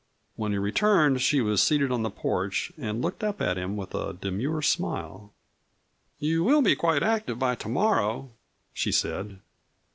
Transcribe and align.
When 0.35 0.51
he 0.51 0.57
returned 0.57 1.21
she 1.21 1.41
was 1.41 1.61
seated 1.61 1.91
on 1.91 2.01
the 2.01 2.09
porch 2.09 2.71
and 2.75 3.03
looked 3.03 3.23
up 3.23 3.39
at 3.39 3.55
him 3.55 3.77
with 3.77 3.93
a 3.93 4.13
demure 4.13 4.63
smile. 4.63 5.31
"You 6.17 6.43
will 6.43 6.63
be 6.63 6.75
quite 6.75 7.03
active 7.03 7.37
by 7.37 7.53
to 7.53 7.69
morrow," 7.69 8.31
she 8.73 8.91
said. 8.91 9.41